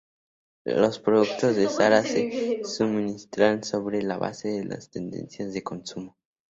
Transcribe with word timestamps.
Los 0.65 0.97
productos 0.97 1.55
de 1.55 1.67
Zara 1.69 2.01
se 2.01 2.61
suministran 2.65 3.63
sobre 3.63 4.01
la 4.01 4.17
base 4.17 4.47
de 4.49 4.65
las 4.65 4.89
tendencias 4.89 5.53
de 5.53 5.61
consumo. 5.61 6.17